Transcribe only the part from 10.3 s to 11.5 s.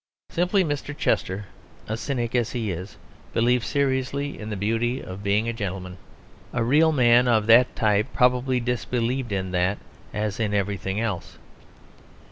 in everything else.